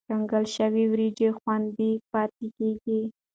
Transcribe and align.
کنګل 0.09 0.43
شوې 0.55 0.83
وریجې 0.91 1.29
خوندي 1.37 1.91
پاتې 2.11 2.47
کېږي. 2.57 3.01